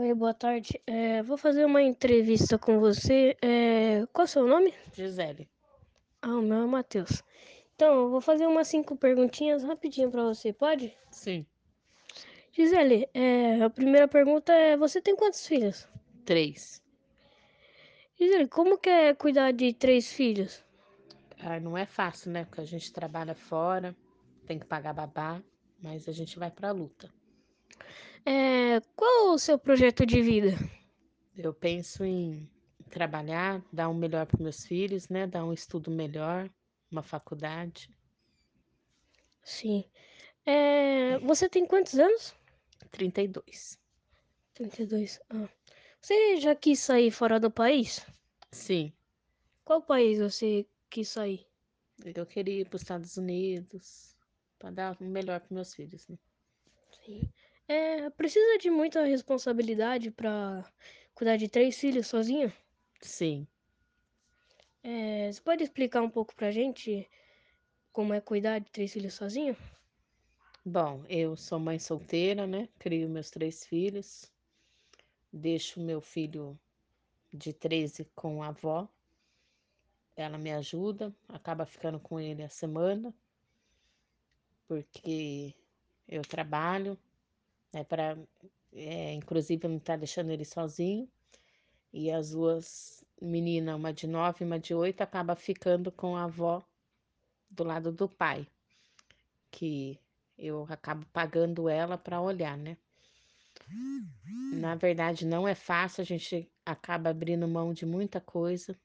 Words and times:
Oi, 0.00 0.14
boa 0.14 0.32
tarde. 0.32 0.80
É, 0.86 1.24
vou 1.24 1.36
fazer 1.36 1.64
uma 1.64 1.82
entrevista 1.82 2.56
com 2.56 2.78
você. 2.78 3.36
É, 3.42 4.06
qual 4.12 4.26
é 4.26 4.28
o 4.28 4.30
seu 4.30 4.46
nome? 4.46 4.72
Gisele. 4.92 5.50
Ah, 6.22 6.36
o 6.36 6.40
meu 6.40 6.62
é 6.62 6.66
Matheus. 6.66 7.20
Então, 7.74 8.02
eu 8.02 8.08
vou 8.08 8.20
fazer 8.20 8.46
umas 8.46 8.68
cinco 8.68 8.94
perguntinhas 8.94 9.64
rapidinho 9.64 10.08
para 10.08 10.22
você, 10.22 10.52
pode? 10.52 10.96
Sim. 11.10 11.44
Gisele, 12.52 13.08
é, 13.12 13.60
a 13.60 13.68
primeira 13.68 14.06
pergunta 14.06 14.52
é: 14.52 14.76
você 14.76 15.02
tem 15.02 15.16
quantos 15.16 15.44
filhos? 15.44 15.88
Três. 16.24 16.80
Gisele, 18.16 18.46
como 18.46 18.78
que 18.78 18.88
é 18.88 19.12
cuidar 19.12 19.50
de 19.50 19.72
três 19.72 20.12
filhos? 20.12 20.64
Ah, 21.40 21.58
não 21.58 21.76
é 21.76 21.86
fácil, 21.86 22.30
né? 22.30 22.44
Porque 22.44 22.60
a 22.60 22.64
gente 22.64 22.92
trabalha 22.92 23.34
fora, 23.34 23.96
tem 24.46 24.60
que 24.60 24.64
pagar 24.64 24.92
babá, 24.92 25.42
mas 25.82 26.08
a 26.08 26.12
gente 26.12 26.38
vai 26.38 26.52
pra 26.52 26.70
luta. 26.70 27.12
É, 28.28 28.80
qual 28.94 29.32
o 29.32 29.38
seu 29.38 29.58
projeto 29.58 30.04
de 30.04 30.20
vida? 30.20 30.50
Eu 31.34 31.54
penso 31.54 32.04
em 32.04 32.46
trabalhar, 32.90 33.64
dar 33.72 33.88
um 33.88 33.94
melhor 33.94 34.26
para 34.26 34.42
meus 34.42 34.64
filhos, 34.66 35.08
né? 35.08 35.26
Dar 35.26 35.44
um 35.44 35.52
estudo 35.54 35.90
melhor, 35.90 36.50
uma 36.90 37.02
faculdade. 37.02 37.90
Sim. 39.42 39.84
É, 40.46 41.18
você 41.20 41.48
tem 41.48 41.66
quantos 41.66 41.98
anos? 41.98 42.34
32. 42.90 43.78
32. 44.54 45.20
Ah. 45.30 45.48
Você 46.00 46.36
já 46.36 46.54
quis 46.54 46.78
sair 46.80 47.10
fora 47.10 47.40
do 47.40 47.50
país? 47.50 48.06
Sim, 48.52 48.92
Qual 49.64 49.80
país 49.82 50.18
você 50.18 50.66
quis 50.90 51.08
sair? 51.08 51.46
eu 52.14 52.26
queria 52.26 52.60
ir 52.62 52.64
para 52.68 52.76
os 52.76 52.82
Estados 52.82 53.16
Unidos 53.16 54.16
para 54.58 54.70
dar 54.70 54.96
o 55.00 55.04
melhor 55.04 55.40
para 55.40 55.54
meus 55.54 55.74
filhos, 55.74 56.08
né? 56.08 56.18
Sim. 57.04 57.32
É, 57.68 58.10
precisa 58.10 58.58
de 58.58 58.70
muita 58.70 59.04
responsabilidade 59.04 60.10
para 60.10 60.64
cuidar 61.14 61.36
de 61.36 61.48
três 61.48 61.78
filhos 61.78 62.06
sozinho? 62.08 62.52
Sim. 63.02 63.48
É, 64.82 65.30
você 65.30 65.40
pode 65.40 65.62
explicar 65.62 66.02
um 66.02 66.10
pouco 66.10 66.34
pra 66.34 66.50
gente 66.50 67.08
como 67.92 68.14
é 68.14 68.20
cuidar 68.20 68.58
de 68.60 68.70
três 68.72 68.92
filhos 68.92 69.14
sozinho? 69.14 69.56
Bom, 70.64 71.04
eu 71.08 71.36
sou 71.36 71.58
mãe 71.58 71.78
solteira, 71.78 72.46
né? 72.46 72.68
Crio 72.78 73.08
meus 73.08 73.30
três 73.30 73.66
filhos. 73.66 74.32
Deixo 75.32 75.80
meu 75.80 76.00
filho 76.00 76.58
de 77.32 77.52
13 77.52 78.04
com 78.14 78.42
a 78.42 78.48
avó. 78.48 78.88
Ela 80.16 80.36
me 80.38 80.52
ajuda, 80.52 81.14
acaba 81.28 81.64
ficando 81.66 81.98
com 82.00 82.20
ele 82.20 82.42
a 82.42 82.48
semana, 82.48 83.14
porque 84.68 85.54
eu 86.06 86.22
trabalho, 86.22 86.98
é 87.72 87.84
para, 87.84 88.18
é, 88.72 89.12
inclusive 89.14 89.66
eu 89.66 89.70
não 89.70 89.78
tá 89.78 89.96
deixando 89.96 90.30
ele 90.30 90.44
sozinho. 90.44 91.08
E 91.92 92.10
as 92.10 92.30
duas 92.30 93.04
meninas, 93.20 93.76
uma 93.76 93.92
de 93.92 94.06
nove 94.06 94.44
e 94.44 94.46
uma 94.46 94.58
de 94.58 94.74
oito, 94.74 95.00
acaba 95.00 95.34
ficando 95.34 95.90
com 95.90 96.16
a 96.16 96.24
avó 96.24 96.62
do 97.50 97.64
lado 97.64 97.90
do 97.90 98.08
pai, 98.08 98.46
que 99.50 99.98
eu 100.36 100.66
acabo 100.68 101.04
pagando 101.12 101.68
ela 101.68 101.96
para 101.96 102.20
olhar, 102.20 102.56
né? 102.56 102.76
Na 104.52 104.74
verdade, 104.74 105.26
não 105.26 105.46
é 105.46 105.54
fácil, 105.54 106.02
a 106.02 106.04
gente 106.04 106.50
acaba 106.64 107.10
abrindo 107.10 107.48
mão 107.48 107.72
de 107.72 107.84
muita 107.84 108.20
coisa. 108.20 108.78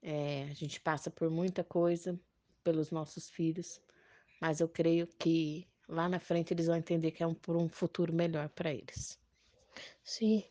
É, 0.00 0.44
a 0.44 0.54
gente 0.54 0.80
passa 0.80 1.10
por 1.10 1.28
muita 1.30 1.62
coisa 1.64 2.18
pelos 2.62 2.90
nossos 2.90 3.28
filhos, 3.28 3.80
mas 4.40 4.60
eu 4.60 4.68
creio 4.68 5.06
que 5.18 5.66
lá 5.88 6.08
na 6.08 6.20
frente 6.20 6.52
eles 6.52 6.66
vão 6.66 6.76
entender 6.76 7.10
que 7.10 7.22
é 7.22 7.26
um, 7.26 7.34
por 7.34 7.56
um 7.56 7.68
futuro 7.68 8.12
melhor 8.12 8.48
para 8.50 8.72
eles. 8.72 9.18
Sim. 10.04 10.44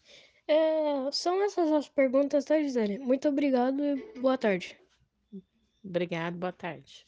É, 0.48 1.12
são 1.12 1.42
essas 1.44 1.72
as 1.72 1.90
perguntas, 1.90 2.46
tá, 2.46 2.62
Gisele? 2.62 3.00
Muito 3.00 3.28
obrigado 3.28 3.84
e 3.84 4.20
boa 4.20 4.38
tarde. 4.38 4.78
Obrigada, 5.84 6.38
boa 6.38 6.52
tarde. 6.52 7.07